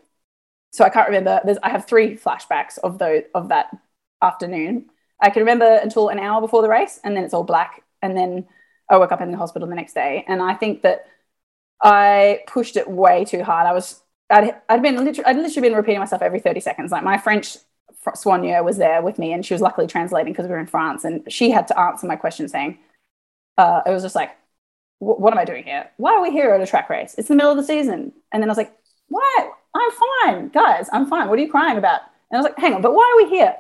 [0.71, 1.41] So I can't remember.
[1.45, 3.77] There's, I have three flashbacks of those of that
[4.23, 4.91] afternoon.
[5.21, 7.83] I can remember until an hour before the race, and then it's all black.
[8.03, 8.47] And then
[8.89, 10.25] I woke up in the hospital the next day.
[10.29, 11.07] And I think that
[11.83, 13.67] I pushed it way too hard.
[13.67, 14.01] I was,
[14.31, 16.93] I'd, I'd been literally, I'd literally been repeating myself every 30 seconds.
[16.93, 17.57] Like my French
[18.15, 21.05] soigneur was there with me and she was luckily translating because we were in France
[21.05, 22.79] and she had to answer my question saying,
[23.59, 24.31] uh, it was just like,
[24.99, 25.91] what am I doing here?
[25.99, 27.15] Why are we here at a track race?
[27.19, 28.13] It's the middle of the season.
[28.33, 28.75] And then I was like,
[29.09, 29.51] why?
[29.75, 29.91] I'm
[30.25, 30.89] fine, guys.
[30.93, 31.29] I'm fine.
[31.29, 32.01] What are you crying about?
[32.31, 33.55] And I was like, hang on, but why are we here?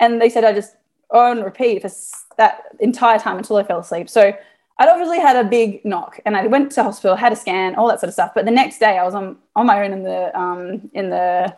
[0.00, 0.74] And they said I just
[1.12, 1.90] on repeat for
[2.38, 4.08] that entire time until I fell asleep.
[4.08, 4.32] So
[4.78, 7.88] I'd obviously had a big knock, and I went to hospital, had a scan, all
[7.88, 8.32] that sort of stuff.
[8.34, 11.54] But the next day, I was on on my own in the um, in the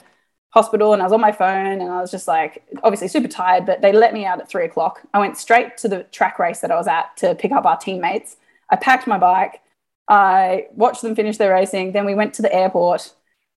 [0.51, 3.67] hospital, and I was on my phone, and I was just like, obviously super tired.
[3.67, 5.03] But they let me out at three o'clock.
[5.15, 7.77] I went straight to the track race that I was at to pick up our
[7.77, 8.37] teammates.
[8.71, 9.61] I packed my bike.
[10.09, 11.93] I watched them finish their racing.
[11.93, 13.13] Then we went to the airport,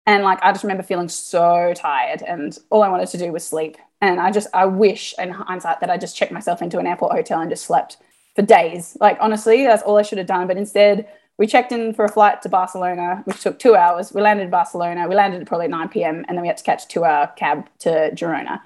[0.08, 3.46] and like I just remember feeling so tired, and all I wanted to do was
[3.46, 3.78] sleep.
[4.02, 7.12] And I just I wish, in hindsight, that I just checked myself into an airport
[7.12, 7.98] hotel and just slept
[8.36, 8.98] for days.
[9.00, 10.48] Like honestly, that's all I should have done.
[10.48, 14.14] But instead, we checked in for a flight to Barcelona, which took two hours.
[14.14, 15.08] We landed in Barcelona.
[15.08, 16.26] We landed at probably 9 p.m.
[16.28, 18.62] and then we had to catch a two-hour cab to Girona.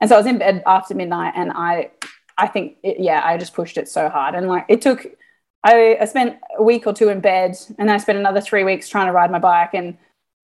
[0.00, 1.90] And so I was in bed after midnight, and I,
[2.36, 5.06] I think, it, yeah, I just pushed it so hard, and like it took
[5.62, 8.64] I, I spent a week or two in bed, and then I spent another three
[8.64, 9.74] weeks trying to ride my bike.
[9.74, 9.98] And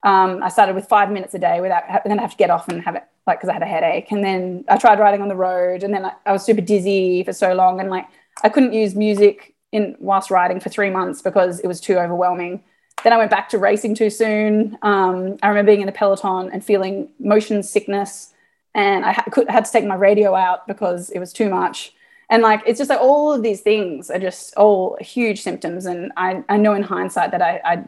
[0.06, 2.68] um, I started with five minutes a day without, then I have to get off
[2.68, 4.12] and have it like because I had a headache.
[4.12, 7.24] And then I tried riding on the road, and then I, I was super dizzy
[7.24, 8.06] for so long, and like
[8.44, 12.62] I couldn't use music in whilst riding for three months because it was too overwhelming.
[13.02, 14.78] Then I went back to racing too soon.
[14.82, 18.32] Um, I remember being in a peloton and feeling motion sickness,
[18.76, 21.92] and I ha- could, had to take my radio out because it was too much.
[22.30, 25.84] And like it's just like all of these things are just all huge symptoms.
[25.84, 27.84] And I, I know in hindsight that I, I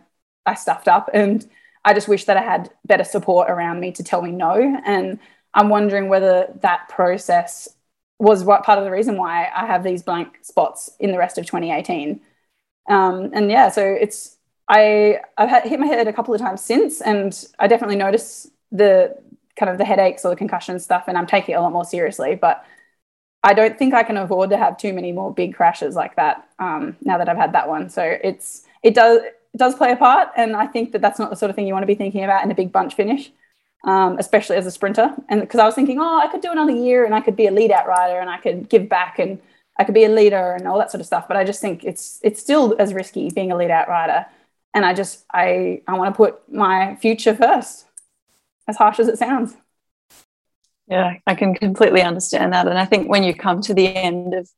[0.47, 1.49] I stuffed up, and
[1.89, 4.79] I just wish that I had better support around me to tell me no.
[4.85, 5.19] And
[5.55, 7.67] I'm wondering whether that process
[8.19, 11.39] was what part of the reason why I have these blank spots in the rest
[11.39, 12.21] of 2018.
[12.91, 14.37] Um, and yeah, so it's
[14.69, 19.17] I I've hit my head a couple of times since, and I definitely notice the
[19.57, 21.87] kind of the headaches or the concussion stuff, and I'm taking it a lot more
[21.87, 22.35] seriously.
[22.35, 22.67] But
[23.43, 26.47] I don't think I can afford to have too many more big crashes like that
[26.59, 27.89] um, now that I've had that one.
[27.89, 29.23] So it's it does
[29.59, 31.75] does play a part, and I think that that's not the sort of thing you
[31.75, 33.31] want to be thinking about in a big bunch finish
[33.85, 35.15] um, especially as a sprinter.
[35.29, 37.47] And because I was thinking, oh, I could do another year and I could be
[37.47, 39.41] a lead out rider and I could give back and
[39.79, 41.29] I could be a leader and all that sort of stuff.
[41.29, 44.27] But I just think it's it's still as risky being a lead out rider.
[44.75, 47.87] And I just I I want to put my future first,
[48.67, 49.57] as harsh as it sounds.
[50.89, 52.67] Yeah, I can completely understand that.
[52.67, 54.49] And I think when you come to the end of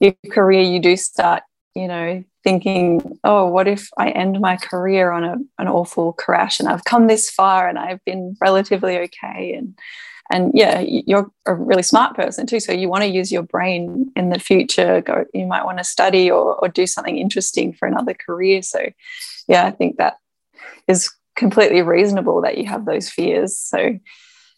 [0.00, 1.42] your career, you do start,
[1.74, 6.60] you know, thinking, oh, what if I end my career on a, an awful crash
[6.60, 9.76] and I've come this far and I've been relatively okay and
[10.32, 12.58] and yeah, you're a really smart person too.
[12.58, 15.02] So you want to use your brain in the future.
[15.02, 18.62] Go, you might want to study or, or do something interesting for another career.
[18.62, 18.88] So
[19.48, 20.14] yeah, I think that
[20.88, 23.58] is completely reasonable that you have those fears.
[23.58, 23.98] So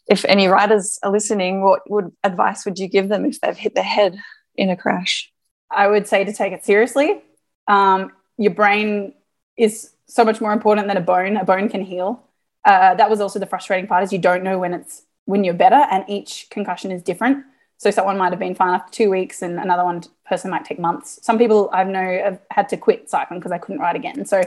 [0.08, 3.74] if any riders are listening, what would advice would you give them if they've hit
[3.74, 4.20] their head
[4.54, 5.32] in a crash?
[5.68, 7.20] I would say to take it seriously
[7.68, 9.14] um, your brain
[9.56, 11.36] is so much more important than a bone.
[11.36, 12.22] A bone can heal.
[12.64, 15.54] Uh, that was also the frustrating part is you don't know when it's when you're
[15.54, 17.44] better, and each concussion is different.
[17.78, 20.78] So someone might have been fine after two weeks, and another one person might take
[20.78, 21.18] months.
[21.22, 24.24] Some people I've know have had to quit cycling because they couldn't ride again.
[24.24, 24.42] So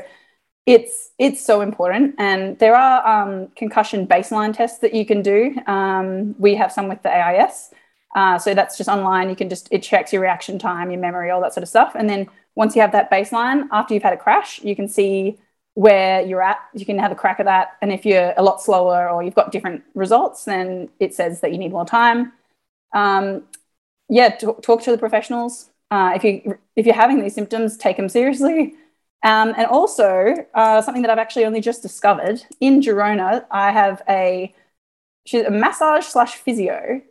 [0.65, 5.55] it's it's so important, and there are um, concussion baseline tests that you can do.
[5.67, 7.71] Um, we have some with the AIS,
[8.15, 9.29] uh, so that's just online.
[9.29, 11.93] You can just it checks your reaction time, your memory, all that sort of stuff,
[11.95, 15.37] and then once you have that baseline, after you've had a crash, you can see
[15.75, 16.59] where you're at.
[16.73, 17.77] You can have a crack at that.
[17.81, 21.53] And if you're a lot slower or you've got different results, then it says that
[21.53, 22.33] you need more time.
[22.93, 23.43] Um,
[24.09, 25.69] yeah, t- talk to the professionals.
[25.89, 28.75] Uh, if you if you're having these symptoms, take them seriously.
[29.23, 34.01] Um, and also uh, something that I've actually only just discovered in Girona, I have
[34.09, 34.53] a
[35.25, 37.01] she's a massage slash physio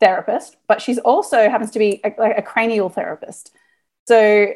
[0.00, 3.52] therapist, but she's also happens to be a, like a cranial therapist.
[4.06, 4.52] So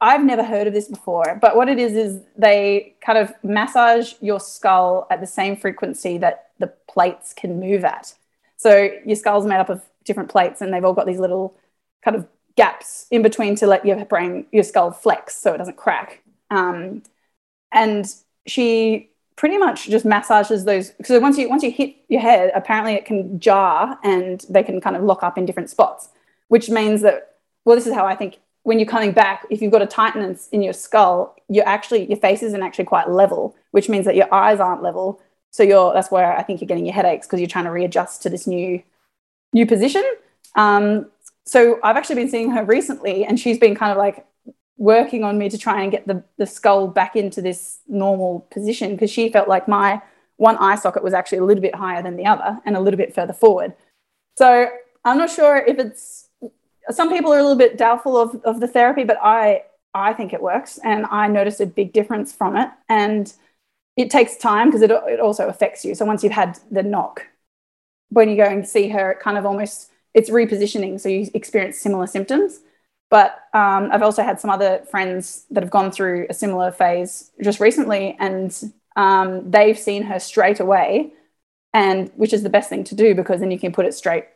[0.00, 4.14] I've never heard of this before, but what it is is they kind of massage
[4.20, 8.14] your skull at the same frequency that the plates can move at.
[8.56, 11.56] So your skull's made up of different plates, and they've all got these little
[12.02, 15.76] kind of gaps in between to let your brain, your skull flex so it doesn't
[15.76, 16.22] crack.
[16.50, 17.02] Um,
[17.72, 18.06] and
[18.46, 19.09] she
[19.40, 20.92] pretty much just massages those.
[21.02, 24.82] So once you once you hit your head, apparently it can jar and they can
[24.82, 26.10] kind of lock up in different spots,
[26.48, 29.72] which means that well, this is how I think when you're coming back, if you've
[29.72, 33.88] got a tightness in your skull, you're actually your face isn't actually quite level, which
[33.88, 35.22] means that your eyes aren't level.
[35.52, 38.20] So you're that's where I think you're getting your headaches because you're trying to readjust
[38.24, 38.82] to this new
[39.54, 40.04] new position.
[40.54, 41.06] Um,
[41.46, 44.26] so I've actually been seeing her recently, and she's been kind of like
[44.80, 48.92] working on me to try and get the, the skull back into this normal position
[48.92, 50.00] because she felt like my
[50.38, 52.96] one eye socket was actually a little bit higher than the other and a little
[52.96, 53.74] bit further forward.
[54.38, 54.70] So
[55.04, 56.28] I'm not sure if it's
[56.88, 60.32] some people are a little bit doubtful of, of the therapy, but I I think
[60.32, 62.70] it works, and I noticed a big difference from it.
[62.88, 63.30] And
[63.96, 65.94] it takes time because it it also affects you.
[65.94, 67.26] So once you've had the knock,
[68.08, 71.78] when you go and see her, it kind of almost it's repositioning, so you experience
[71.78, 72.60] similar symptoms.
[73.10, 77.32] But um, I've also had some other friends that have gone through a similar phase
[77.42, 78.56] just recently, and
[78.96, 81.12] um, they've seen her straight away,
[81.74, 84.26] and which is the best thing to do because then you can put it straight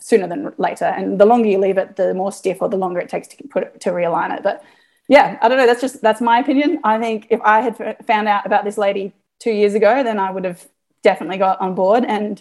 [0.00, 0.86] sooner than later.
[0.86, 3.48] And the longer you leave it, the more stiff or the longer it takes to
[3.48, 4.42] put it, to realign it.
[4.42, 4.64] But
[5.08, 5.66] yeah, I don't know.
[5.66, 6.80] That's just that's my opinion.
[6.84, 10.30] I think if I had found out about this lady two years ago, then I
[10.30, 10.66] would have
[11.02, 12.04] definitely got on board.
[12.04, 12.40] And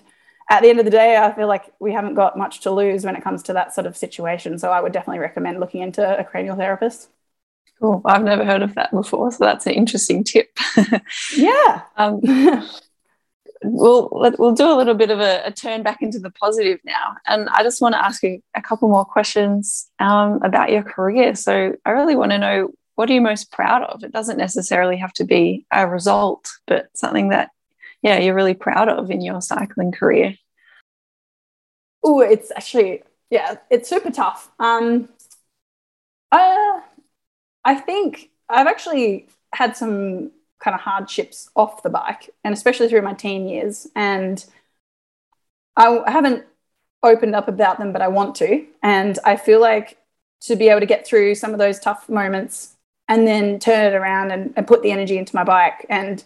[0.49, 3.05] at the end of the day, I feel like we haven't got much to lose
[3.05, 4.57] when it comes to that sort of situation.
[4.59, 7.09] So I would definitely recommend looking into a cranial therapist.
[7.79, 8.01] Cool.
[8.05, 10.49] I've never heard of that before, so that's an interesting tip.
[11.35, 11.83] yeah.
[11.95, 12.21] Um,
[13.63, 17.17] we'll we'll do a little bit of a, a, turn back into the positive now,
[17.27, 21.35] and I just want to ask you a couple more questions um, about your career.
[21.35, 24.03] So I really want to know what are you most proud of?
[24.03, 27.51] It doesn't necessarily have to be a result, but something that,
[28.01, 30.35] yeah, you're really proud of in your cycling career.
[32.03, 34.51] Oh, it's actually, yeah, it's super tough.
[34.59, 35.09] Um,
[36.31, 36.81] uh,
[37.65, 43.01] I think I've actually had some kind of hardships off the bike, and especially through
[43.01, 43.87] my teen years.
[43.95, 44.43] And
[45.75, 46.45] I haven't
[47.03, 48.65] opened up about them, but I want to.
[48.81, 49.97] And I feel like
[50.41, 52.75] to be able to get through some of those tough moments
[53.07, 56.23] and then turn it around and, and put the energy into my bike and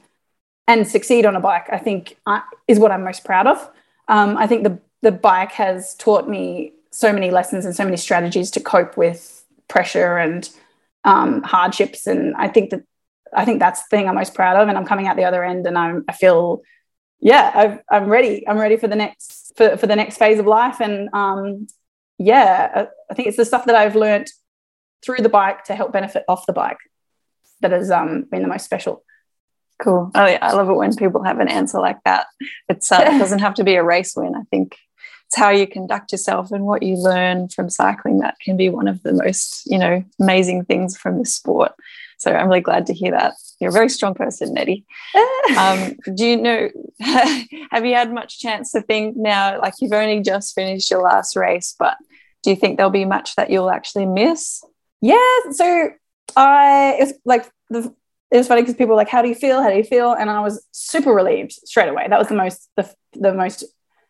[0.68, 3.70] and succeed on a bike, I think I, is what I'm most proud of.
[4.08, 7.98] Um, I think the the bike has taught me so many lessons and so many
[7.98, 10.50] strategies to cope with pressure and
[11.04, 12.84] um, hardships, and I think that
[13.34, 14.68] I think that's the thing I'm most proud of.
[14.68, 16.62] And I'm coming out the other end, and I'm I feel
[17.20, 18.48] yeah i am ready.
[18.48, 21.68] I'm ready for the next for, for the next phase of life, and um,
[22.18, 24.28] yeah, I, I think it's the stuff that I've learned
[25.04, 26.78] through the bike to help benefit off the bike
[27.62, 29.04] that has um, been the most special.
[29.82, 30.12] Cool.
[30.14, 32.28] Oh yeah, I love it when people have an answer like that.
[32.70, 34.36] It's uh, it doesn't have to be a race win.
[34.36, 34.78] I think
[35.26, 38.88] it's how you conduct yourself and what you learn from cycling that can be one
[38.88, 41.74] of the most you know amazing things from the sport.
[42.20, 43.34] So I'm really glad to hear that.
[43.60, 44.86] You're a very strong person, Nettie.
[45.58, 46.70] um, do you know?
[47.00, 49.60] have you had much chance to think now?
[49.60, 51.98] Like you've only just finished your last race, but
[52.44, 54.64] do you think there'll be much that you'll actually miss?
[55.02, 55.18] Yeah.
[55.52, 55.90] So
[56.36, 57.92] I it's like the
[58.32, 59.62] it was funny because people were like, "How do you feel?
[59.62, 62.08] How do you feel?" And I was super relieved straight away.
[62.10, 63.66] That was the most the, the most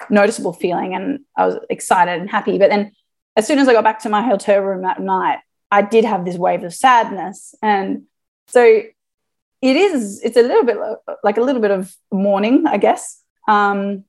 [0.10, 2.58] noticeable feeling, and I was excited and happy.
[2.58, 2.92] But then,
[3.36, 5.40] as soon as I got back to my hotel room that night,
[5.72, 8.04] I did have this wave of sadness, and
[8.48, 10.22] so it is.
[10.24, 10.78] It's a little bit
[11.24, 14.06] like a little bit of mourning, I guess, um,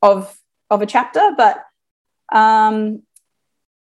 [0.00, 0.32] of
[0.70, 1.64] of a chapter, but
[2.32, 3.02] um,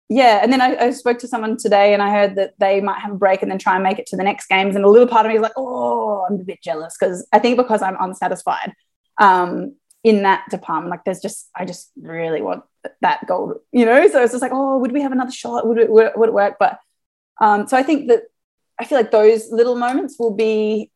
[0.08, 3.00] yeah, and then I, I, spoke to someone today and I heard that they might
[3.00, 4.76] have a break and then try and make it to the next games.
[4.76, 7.40] And a little part of me is like, oh, I'm a bit jealous because I
[7.40, 8.74] think because I'm unsatisfied
[9.20, 12.64] um, in that department, like there's just, I just really want
[13.02, 14.08] that gold, you know?
[14.08, 15.68] So it's just like, oh, would we have another shot?
[15.68, 16.58] Would it, would it, work?
[16.60, 16.78] But
[17.42, 18.24] um, so I think that
[18.80, 20.92] I feel like those little moments will be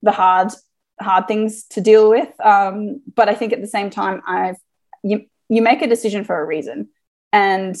[0.00, 0.52] the hard,
[0.98, 2.28] hard things to deal with.
[2.42, 4.56] Um, but I think at the same time, I've,
[5.02, 6.88] you, you make a decision for a reason.
[7.30, 7.76] And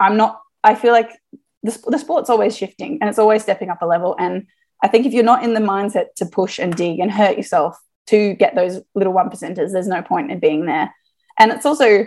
[0.00, 1.10] I'm not, I feel like
[1.62, 4.16] the, the sport's always shifting and it's always stepping up a level.
[4.18, 4.46] And
[4.82, 7.78] I think if you're not in the mindset to push and dig and hurt yourself
[8.06, 10.92] to get those little one percenters, there's no point in being there.
[11.38, 12.06] And it's also,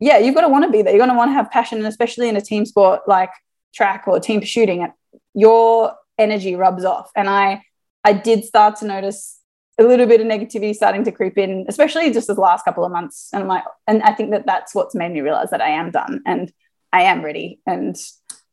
[0.00, 0.92] yeah, you've got to want to be there.
[0.92, 3.30] You're going to want to have passion, and especially in a team sport like
[3.74, 4.86] track or team shooting,
[5.34, 7.10] your energy rubs off.
[7.16, 7.62] And I,
[8.04, 9.40] I did start to notice
[9.78, 12.92] a little bit of negativity starting to creep in, especially just the last couple of
[12.92, 13.30] months.
[13.32, 15.90] And I'm like, and I think that that's what's made me realize that I am
[15.90, 16.22] done.
[16.24, 16.52] And
[16.94, 17.96] I am ready and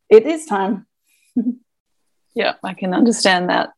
[0.10, 0.88] it is time.
[2.36, 3.70] yeah, I can understand that.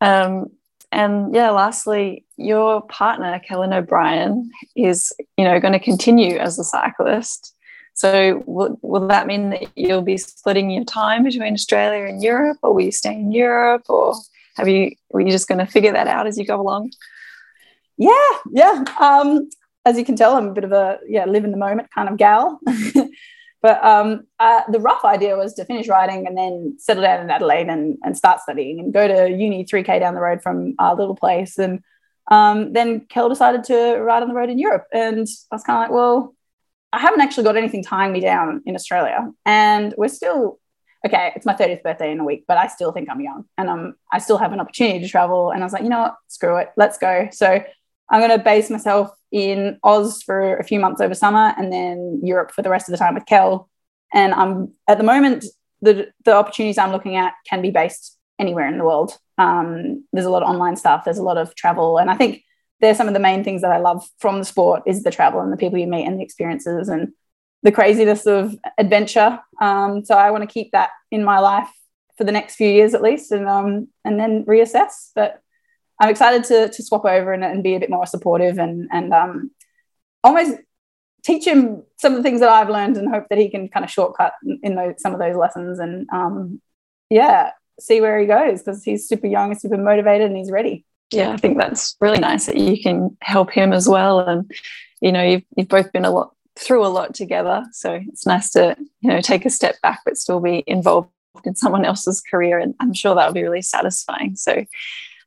[0.00, 0.50] Um,
[0.90, 6.64] and yeah, lastly, your partner, Kelland O'Brien, is you know going to continue as a
[6.64, 7.54] cyclist.
[7.94, 12.58] So will, will that mean that you'll be splitting your time between Australia and Europe,
[12.62, 14.16] or will you stay in Europe, or
[14.56, 16.90] have you were you just going to figure that out as you go along?
[17.96, 18.84] Yeah, yeah.
[18.98, 19.48] Um,
[19.84, 22.08] as you can tell, I'm a bit of a yeah live in the moment kind
[22.08, 22.58] of gal.
[23.64, 27.30] But um, uh, the rough idea was to finish writing and then settle down in
[27.30, 30.94] Adelaide and, and start studying and go to uni 3K down the road from our
[30.94, 31.56] little place.
[31.56, 31.80] And
[32.30, 34.84] um, then Kel decided to ride on the road in Europe.
[34.92, 36.34] And I was kind of like, well,
[36.92, 39.32] I haven't actually got anything tying me down in Australia.
[39.46, 40.58] And we're still,
[41.06, 43.70] okay, it's my 30th birthday in a week, but I still think I'm young and
[43.70, 45.52] um, I still have an opportunity to travel.
[45.52, 47.30] And I was like, you know what, screw it, let's go.
[47.32, 47.64] So
[48.10, 52.20] I'm going to base myself in Oz for a few months over summer and then
[52.22, 53.68] Europe for the rest of the time with Kel.
[54.12, 55.44] And I'm at the moment,
[55.82, 59.18] the, the opportunities I'm looking at can be based anywhere in the world.
[59.36, 61.98] Um, there's a lot of online stuff, there's a lot of travel.
[61.98, 62.44] And I think
[62.80, 65.40] they're some of the main things that I love from the sport is the travel
[65.40, 67.12] and the people you meet and the experiences and
[67.64, 69.40] the craziness of adventure.
[69.60, 71.70] Um, so I want to keep that in my life
[72.16, 75.10] for the next few years at least and um, and then reassess.
[75.12, 75.42] But
[76.04, 79.14] I'm excited to to swap over and, and be a bit more supportive and and
[79.14, 79.50] um,
[80.22, 80.58] almost
[81.22, 83.84] teach him some of the things that I've learned and hope that he can kind
[83.84, 86.60] of shortcut in those, some of those lessons and um,
[87.08, 90.84] yeah, see where he goes because he's super young, super motivated, and he's ready.
[91.10, 94.20] Yeah, I think that's really nice that you can help him as well.
[94.20, 94.50] And
[95.00, 98.50] you know, you've you've both been a lot through a lot together, so it's nice
[98.50, 101.08] to you know take a step back but still be involved
[101.44, 104.36] in someone else's career, and I'm sure that will be really satisfying.
[104.36, 104.66] So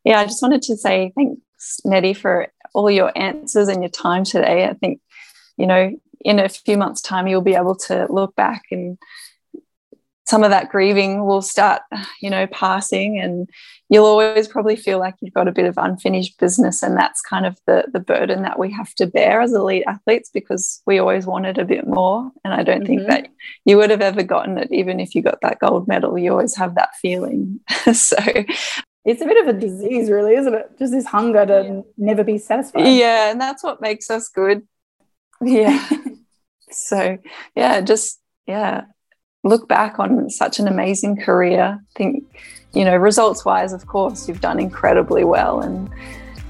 [0.08, 4.24] yeah, I just wanted to say thanks, Nettie, for all your answers and your time
[4.24, 4.66] today.
[4.66, 5.01] I think,
[5.58, 8.97] you know, in a few months' time, you'll be able to look back and
[10.26, 11.82] some of that grieving will start,
[12.22, 13.49] you know, passing and
[13.89, 16.84] you'll always probably feel like you've got a bit of unfinished business.
[16.84, 20.30] And that's kind of the, the burden that we have to bear as elite athletes
[20.34, 22.32] because we always wanted a bit more.
[22.45, 22.86] And I don't mm-hmm.
[22.86, 23.28] think that
[23.66, 26.18] you would have ever gotten it, even if you got that gold medal.
[26.18, 27.60] You always have that feeling.
[27.93, 28.18] so
[29.08, 30.78] it's a bit of a disease, really, isn't it?
[30.78, 31.82] Just this hunger to yeah.
[31.97, 32.88] never be satisfied.
[32.88, 33.32] Yeah.
[33.32, 34.68] And that's what makes us good.
[35.39, 35.88] Yeah.
[36.72, 37.20] so,
[37.55, 38.86] yeah, just, yeah,
[39.43, 41.80] look back on such an amazing career.
[41.95, 42.24] think,
[42.74, 45.62] you know, results wise, of course, you've done incredibly well.
[45.62, 45.91] And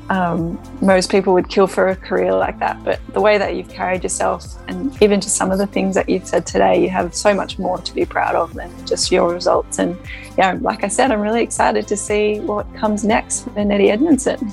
[0.09, 2.83] um, most people would kill for a career like that.
[2.83, 6.07] But the way that you've carried yourself, and even to some of the things that
[6.07, 9.33] you've said today, you have so much more to be proud of than just your
[9.33, 9.79] results.
[9.79, 9.97] And
[10.37, 14.51] yeah, like I said, I'm really excited to see what comes next for Nettie Edmondson.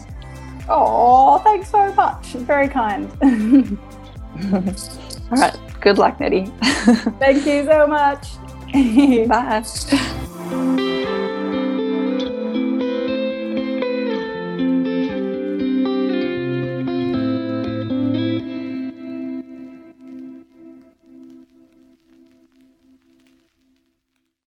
[0.68, 2.26] Oh, thanks so much.
[2.32, 3.10] Very kind.
[5.30, 5.56] All right.
[5.80, 6.46] Good luck, Nettie.
[7.20, 8.26] Thank you so much.
[9.28, 10.80] Bye.